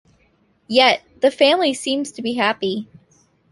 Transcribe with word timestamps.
Yet, 0.67 1.03
the 1.19 1.29
family 1.29 1.75
seems 1.75 2.11
to 2.13 2.23
be 2.23 2.33
happy. 2.33 2.87